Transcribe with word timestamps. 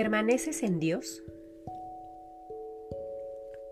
¿Permaneces 0.00 0.62
en 0.62 0.80
Dios? 0.80 1.22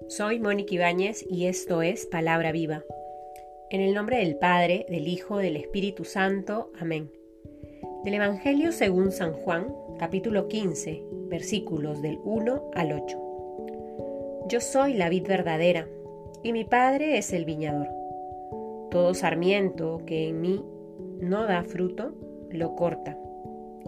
Soy 0.09 0.39
Mónica 0.39 0.75
Ibáñez 0.75 1.25
y 1.27 1.47
esto 1.47 1.81
es 1.81 2.05
Palabra 2.05 2.53
Viva. 2.53 2.85
En 3.71 3.81
el 3.81 3.95
nombre 3.95 4.19
del 4.19 4.37
Padre, 4.37 4.85
del 4.91 5.09
Hijo, 5.09 5.39
del 5.39 5.57
Espíritu 5.57 6.05
Santo. 6.05 6.71
Amén. 6.79 7.11
Del 8.05 8.13
Evangelio 8.13 8.73
según 8.73 9.11
San 9.11 9.33
Juan, 9.33 9.75
capítulo 9.99 10.49
15, 10.49 11.03
versículos 11.31 12.03
del 12.03 12.19
1 12.23 12.73
al 12.75 12.93
8. 12.93 14.45
Yo 14.51 14.61
soy 14.61 14.93
la 14.93 15.09
vid 15.09 15.27
verdadera, 15.27 15.89
y 16.43 16.53
mi 16.53 16.67
Padre 16.67 17.17
es 17.17 17.33
el 17.33 17.47
viñador. 17.47 17.89
Todo 18.91 19.15
sarmiento 19.15 20.03
que 20.05 20.29
en 20.29 20.43
mí 20.43 20.63
no 21.21 21.45
da 21.45 21.63
fruto, 21.63 22.13
lo 22.51 22.77
corta, 22.77 23.19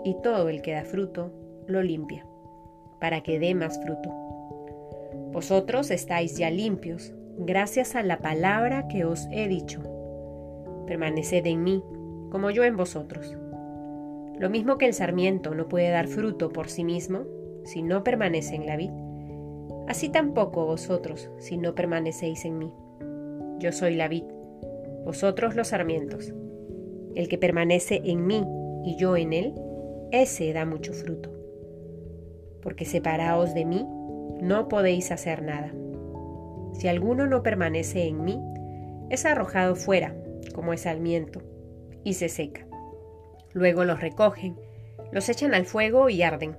y 0.07 0.17
todo 0.23 0.49
el 0.49 0.63
que 0.63 0.73
da 0.73 0.87
fruto, 0.87 1.35
lo 1.67 1.83
limpia, 1.83 2.27
para 3.01 3.23
que 3.23 3.39
dé 3.39 3.55
más 3.55 3.81
fruto. 3.83 4.11
Vosotros 5.33 5.91
estáis 5.91 6.37
ya 6.37 6.51
limpios, 6.51 7.13
gracias 7.39 7.97
a 7.97 8.03
la 8.03 8.19
palabra 8.19 8.89
que 8.89 9.05
os 9.05 9.27
he 9.33 9.49
dicho. 9.49 9.81
Permaneced 10.87 11.47
en 11.47 11.63
mí, 11.65 11.83
como 12.31 12.51
yo 12.51 12.65
en 12.65 12.77
vosotros. 12.77 13.37
Lo 14.39 14.51
mismo 14.51 14.79
que 14.79 14.87
el 14.87 14.95
sarmiento 14.95 15.55
no 15.55 15.69
puede 15.69 15.91
dar 15.91 16.09
fruto 16.09 16.51
por 16.51 16.69
sí 16.69 16.85
mismo, 16.85 17.25
si 17.65 17.83
no 17.83 18.05
permanece 18.05 18.55
en 18.55 18.67
la 18.67 18.77
vid, 18.77 18.91
así 19.87 20.09
tampoco 20.09 20.67
vosotros, 20.67 21.31
si 21.39 21.59
no 21.59 21.75
permanecéis 21.75 22.45
en 22.45 22.59
mí. 22.59 22.73
Yo 23.59 23.73
soy 23.73 23.95
la 23.95 24.09
vid, 24.09 24.25
vosotros 25.05 25.55
los 25.57 25.69
sarmientos. 25.69 26.33
El 27.15 27.29
que 27.29 27.39
permanece 27.39 28.01
en 28.05 28.27
mí 28.27 28.45
y 28.85 28.97
yo 28.97 29.17
en 29.17 29.33
él, 29.33 29.55
ese 30.11 30.53
da 30.53 30.65
mucho 30.65 30.93
fruto 30.93 31.40
porque 32.63 32.85
separaos 32.85 33.55
de 33.55 33.65
mí, 33.65 33.87
no 34.41 34.69
podéis 34.69 35.11
hacer 35.11 35.43
nada. 35.43 35.73
Si 36.73 36.89
alguno 36.89 37.27
no 37.27 37.43
permanece 37.43 38.07
en 38.07 38.25
mí, 38.25 38.41
es 39.11 39.27
arrojado 39.27 39.77
fuera, 39.77 40.15
como 40.55 40.73
es 40.73 40.83
sarmiento, 40.83 41.43
y 42.05 42.15
se 42.15 42.29
seca. 42.29 42.67
Luego 43.53 43.85
los 43.85 44.01
recogen, 44.01 44.57
los 45.13 45.29
echan 45.29 45.55
al 45.55 45.67
fuego 45.67 46.09
y 46.09 46.23
arden. 46.23 46.57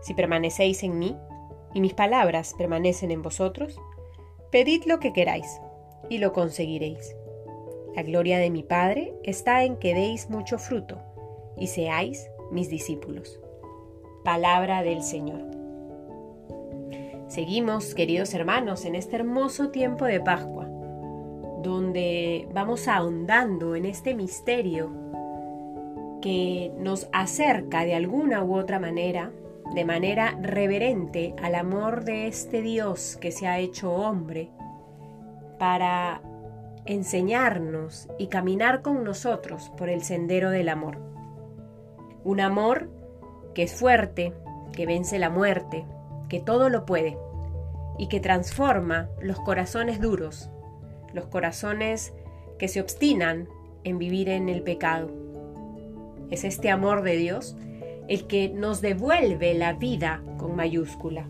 Si 0.00 0.14
permanecéis 0.14 0.82
en 0.82 0.98
mí, 0.98 1.16
y 1.74 1.80
mis 1.80 1.94
palabras 1.94 2.54
permanecen 2.56 3.10
en 3.10 3.22
vosotros, 3.22 3.78
pedid 4.50 4.84
lo 4.86 4.98
que 4.98 5.12
queráis, 5.12 5.60
y 6.08 6.18
lo 6.18 6.32
conseguiréis. 6.32 7.14
La 7.94 8.02
gloria 8.02 8.38
de 8.38 8.50
mi 8.50 8.62
Padre 8.62 9.14
está 9.22 9.64
en 9.64 9.76
que 9.76 9.94
deis 9.94 10.30
mucho 10.30 10.58
fruto, 10.58 10.98
y 11.56 11.68
seáis 11.68 12.28
mis 12.50 12.68
discípulos. 12.68 13.41
Palabra 14.24 14.82
del 14.82 15.02
Señor. 15.02 15.42
Seguimos, 17.26 17.94
queridos 17.94 18.34
hermanos, 18.34 18.84
en 18.84 18.94
este 18.94 19.16
hermoso 19.16 19.70
tiempo 19.70 20.04
de 20.04 20.20
Pascua, 20.20 20.66
donde 21.62 22.46
vamos 22.52 22.86
ahondando 22.86 23.74
en 23.74 23.84
este 23.84 24.14
misterio 24.14 24.92
que 26.20 26.72
nos 26.78 27.08
acerca 27.12 27.84
de 27.84 27.96
alguna 27.96 28.44
u 28.44 28.56
otra 28.56 28.78
manera, 28.78 29.32
de 29.74 29.84
manera 29.84 30.38
reverente, 30.40 31.34
al 31.42 31.56
amor 31.56 32.04
de 32.04 32.28
este 32.28 32.62
Dios 32.62 33.18
que 33.20 33.32
se 33.32 33.48
ha 33.48 33.58
hecho 33.58 33.92
hombre, 33.92 34.50
para 35.58 36.22
enseñarnos 36.84 38.08
y 38.18 38.28
caminar 38.28 38.82
con 38.82 39.02
nosotros 39.02 39.72
por 39.76 39.88
el 39.88 40.02
sendero 40.02 40.50
del 40.50 40.68
amor. 40.68 40.98
Un 42.24 42.40
amor 42.40 43.01
que 43.54 43.64
es 43.64 43.74
fuerte, 43.74 44.32
que 44.72 44.86
vence 44.86 45.18
la 45.18 45.30
muerte, 45.30 45.84
que 46.28 46.40
todo 46.40 46.68
lo 46.68 46.86
puede 46.86 47.16
y 47.98 48.08
que 48.08 48.20
transforma 48.20 49.08
los 49.20 49.38
corazones 49.40 50.00
duros, 50.00 50.50
los 51.12 51.26
corazones 51.26 52.14
que 52.58 52.68
se 52.68 52.80
obstinan 52.80 53.48
en 53.84 53.98
vivir 53.98 54.28
en 54.28 54.48
el 54.48 54.62
pecado. 54.62 55.10
Es 56.30 56.44
este 56.44 56.70
amor 56.70 57.02
de 57.02 57.16
Dios 57.16 57.56
el 58.08 58.26
que 58.26 58.48
nos 58.48 58.80
devuelve 58.80 59.54
la 59.54 59.74
vida 59.74 60.22
con 60.38 60.56
mayúscula. 60.56 61.28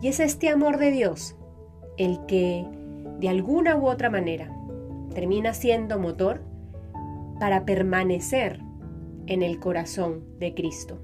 Y 0.00 0.08
es 0.08 0.20
este 0.20 0.48
amor 0.48 0.78
de 0.78 0.90
Dios 0.90 1.36
el 1.96 2.24
que, 2.26 2.66
de 3.18 3.28
alguna 3.28 3.76
u 3.76 3.86
otra 3.86 4.10
manera, 4.10 4.54
termina 5.14 5.54
siendo 5.54 5.98
motor 5.98 6.42
para 7.38 7.64
permanecer 7.64 8.60
en 9.26 9.42
el 9.42 9.58
corazón 9.58 10.24
de 10.38 10.54
Cristo. 10.54 11.00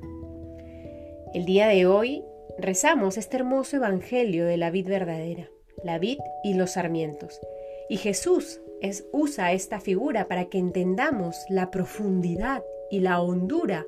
El 1.34 1.46
día 1.46 1.66
de 1.68 1.86
hoy 1.86 2.22
rezamos 2.58 3.16
este 3.16 3.38
hermoso 3.38 3.76
Evangelio 3.76 4.44
de 4.44 4.58
la 4.58 4.70
vid 4.70 4.86
verdadera, 4.86 5.48
la 5.82 5.98
vid 5.98 6.18
y 6.44 6.52
los 6.52 6.72
sarmientos. 6.72 7.40
Y 7.88 7.96
Jesús 7.96 8.60
es, 8.82 9.06
usa 9.12 9.52
esta 9.52 9.80
figura 9.80 10.28
para 10.28 10.50
que 10.50 10.58
entendamos 10.58 11.36
la 11.48 11.70
profundidad 11.70 12.62
y 12.90 13.00
la 13.00 13.22
hondura 13.22 13.86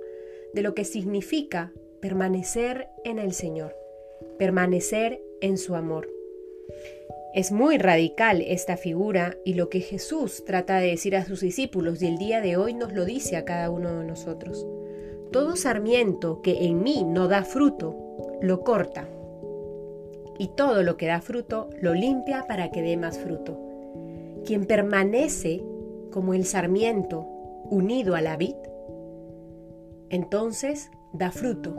de 0.54 0.62
lo 0.62 0.74
que 0.74 0.86
significa 0.86 1.70
permanecer 2.00 2.88
en 3.04 3.18
el 3.18 3.34
Señor, 3.34 3.76
permanecer 4.38 5.20
en 5.42 5.58
su 5.58 5.74
amor. 5.74 6.08
Es 7.34 7.52
muy 7.52 7.76
radical 7.76 8.40
esta 8.40 8.78
figura 8.78 9.36
y 9.44 9.52
lo 9.52 9.68
que 9.68 9.80
Jesús 9.80 10.46
trata 10.46 10.78
de 10.78 10.88
decir 10.88 11.14
a 11.14 11.26
sus 11.26 11.40
discípulos 11.40 12.00
y 12.00 12.06
el 12.06 12.16
día 12.16 12.40
de 12.40 12.56
hoy 12.56 12.72
nos 12.72 12.94
lo 12.94 13.04
dice 13.04 13.36
a 13.36 13.44
cada 13.44 13.68
uno 13.68 13.98
de 13.98 14.06
nosotros. 14.06 14.66
Todo 15.34 15.56
sarmiento 15.56 16.42
que 16.42 16.66
en 16.66 16.84
mí 16.84 17.04
no 17.04 17.26
da 17.26 17.42
fruto, 17.42 17.96
lo 18.40 18.60
corta. 18.60 19.08
Y 20.38 20.46
todo 20.54 20.84
lo 20.84 20.96
que 20.96 21.08
da 21.08 21.20
fruto, 21.20 21.70
lo 21.82 21.92
limpia 21.92 22.46
para 22.46 22.70
que 22.70 22.82
dé 22.82 22.96
más 22.96 23.18
fruto. 23.18 23.58
Quien 24.46 24.64
permanece 24.64 25.60
como 26.12 26.34
el 26.34 26.44
sarmiento 26.44 27.26
unido 27.68 28.14
a 28.14 28.20
la 28.20 28.36
vid, 28.36 28.54
entonces 30.08 30.92
da 31.12 31.32
fruto. 31.32 31.74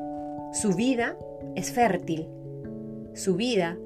Su 0.52 0.74
vida 0.74 1.18
es 1.56 1.72
fértil. 1.72 2.28
Su 3.14 3.38
vida 3.38 3.78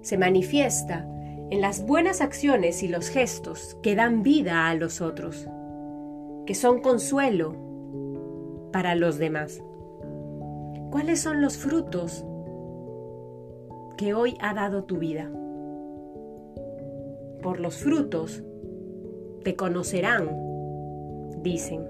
se 0.00 0.16
manifiesta 0.16 1.06
en 1.50 1.60
las 1.60 1.84
buenas 1.84 2.22
acciones 2.22 2.82
y 2.82 2.88
los 2.88 3.10
gestos 3.10 3.76
que 3.82 3.94
dan 3.94 4.22
vida 4.22 4.70
a 4.70 4.74
los 4.76 5.02
otros, 5.02 5.46
que 6.46 6.54
son 6.54 6.80
consuelo, 6.80 7.69
para 8.72 8.94
los 8.94 9.18
demás. 9.18 9.62
¿Cuáles 10.90 11.20
son 11.20 11.40
los 11.40 11.56
frutos 11.56 12.24
que 13.96 14.14
hoy 14.14 14.36
ha 14.40 14.54
dado 14.54 14.84
tu 14.84 14.98
vida? 14.98 15.30
Por 17.42 17.60
los 17.60 17.76
frutos 17.76 18.42
te 19.44 19.56
conocerán, 19.56 20.28
dicen. 21.42 21.86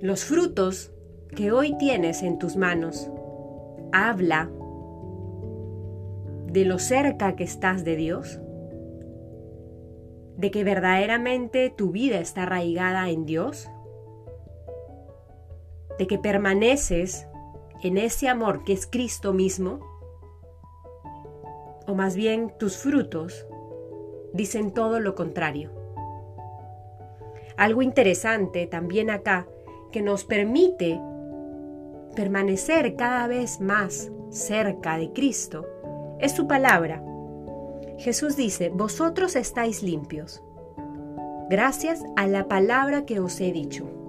Los 0.00 0.24
frutos 0.24 0.92
que 1.34 1.52
hoy 1.52 1.76
tienes 1.78 2.22
en 2.22 2.38
tus 2.38 2.56
manos 2.56 3.10
habla 3.92 4.50
de 6.46 6.64
lo 6.64 6.78
cerca 6.78 7.34
que 7.34 7.44
estás 7.44 7.84
de 7.84 7.96
Dios, 7.96 8.40
de 10.36 10.50
que 10.50 10.64
verdaderamente 10.64 11.70
tu 11.70 11.90
vida 11.90 12.18
está 12.18 12.42
arraigada 12.42 13.08
en 13.10 13.24
Dios 13.24 13.68
de 15.98 16.06
que 16.06 16.18
permaneces 16.18 17.26
en 17.82 17.98
ese 17.98 18.28
amor 18.28 18.64
que 18.64 18.72
es 18.72 18.86
Cristo 18.86 19.32
mismo, 19.32 19.80
o 21.86 21.94
más 21.94 22.14
bien 22.16 22.52
tus 22.58 22.76
frutos 22.76 23.46
dicen 24.32 24.72
todo 24.72 25.00
lo 25.00 25.14
contrario. 25.14 25.70
Algo 27.56 27.82
interesante 27.82 28.66
también 28.66 29.10
acá 29.10 29.46
que 29.90 30.02
nos 30.02 30.24
permite 30.24 31.00
permanecer 32.14 32.96
cada 32.96 33.26
vez 33.26 33.60
más 33.60 34.10
cerca 34.30 34.96
de 34.96 35.12
Cristo 35.12 35.66
es 36.18 36.32
su 36.32 36.46
palabra. 36.46 37.02
Jesús 37.98 38.36
dice, 38.36 38.70
vosotros 38.70 39.36
estáis 39.36 39.82
limpios, 39.82 40.42
gracias 41.50 42.02
a 42.16 42.26
la 42.26 42.48
palabra 42.48 43.04
que 43.04 43.20
os 43.20 43.40
he 43.40 43.52
dicho. 43.52 44.01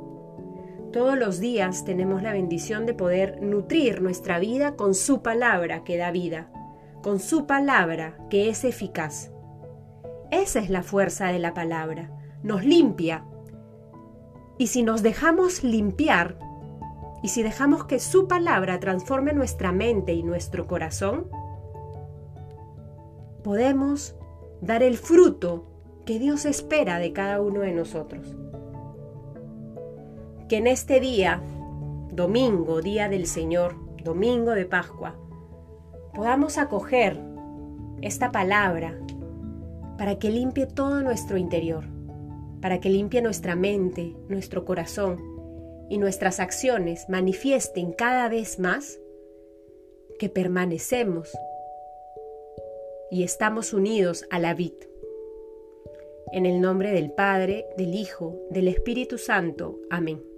Todos 0.94 1.18
los 1.18 1.40
días 1.40 1.86
tenemos 1.86 2.22
la 2.22 2.34
bendición 2.34 2.86
de 2.86 2.94
poder 2.94 3.42
nutrir 3.42 4.04
nuestra 4.04 4.38
vida 4.38 4.76
con 4.76 4.94
su 4.94 5.24
palabra 5.24 5.84
que 5.84 5.98
da 5.98 6.12
vida, 6.12 6.52
con 7.02 7.20
su 7.20 7.48
palabra 7.48 8.16
que 8.30 8.48
es 8.48 8.64
eficaz. 8.64 9.32
Esa 10.30 10.60
es 10.60 10.70
la 10.70 10.84
fuerza 10.84 11.30
de 11.30 11.40
la 11.40 11.56
palabra, 11.56 12.12
nos 12.44 12.64
limpia. 12.64 13.26
Y 14.60 14.68
si 14.68 14.84
nos 14.84 15.02
dejamos 15.02 15.64
limpiar, 15.64 16.38
y 17.24 17.30
si 17.30 17.42
dejamos 17.42 17.86
que 17.86 17.98
su 17.98 18.28
palabra 18.28 18.80
transforme 18.80 19.34
nuestra 19.34 19.72
mente 19.72 20.14
y 20.14 20.22
nuestro 20.22 20.68
corazón, 20.68 21.28
podemos 23.44 24.16
dar 24.62 24.84
el 24.84 24.98
fruto 24.98 25.66
que 26.06 26.20
Dios 26.20 26.46
espera 26.46 27.00
de 27.00 27.14
cada 27.14 27.42
uno 27.42 27.62
de 27.62 27.72
nosotros 27.72 28.36
que 30.54 30.58
en 30.58 30.68
este 30.68 31.00
día, 31.00 31.42
domingo, 32.12 32.84
día 32.84 33.10
del 33.10 33.26
Señor, 33.26 33.76
domingo 34.04 34.52
de 34.52 34.68
Pascua, 34.68 35.16
podamos 36.14 36.60
acoger 36.60 37.18
esta 38.04 38.32
palabra 38.32 38.96
para 39.98 40.20
que 40.20 40.30
limpie 40.30 40.68
todo 40.68 41.02
nuestro 41.02 41.38
interior, 41.38 41.86
para 42.62 42.80
que 42.80 42.92
limpie 42.92 43.24
nuestra 43.24 43.56
mente, 43.56 44.16
nuestro 44.30 44.64
corazón 44.64 45.18
y 45.90 45.98
nuestras 45.98 46.40
acciones 46.40 47.10
manifiesten 47.10 47.92
cada 47.92 48.30
vez 48.30 48.60
más 48.60 49.00
que 50.20 50.30
permanecemos 50.30 51.32
y 53.10 53.24
estamos 53.24 53.74
unidos 53.74 54.24
a 54.30 54.38
la 54.38 54.54
vid. 54.54 54.76
En 56.32 56.46
el 56.46 56.62
nombre 56.62 56.92
del 56.92 57.12
Padre, 57.12 57.66
del 57.76 57.96
Hijo, 57.96 58.40
del 58.52 58.68
Espíritu 58.68 59.18
Santo. 59.18 59.80
Amén. 59.90 60.33